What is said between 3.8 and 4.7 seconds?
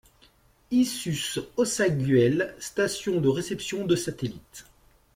de satellites.